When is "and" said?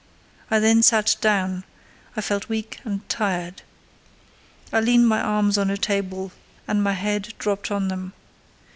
2.83-3.07, 6.67-6.83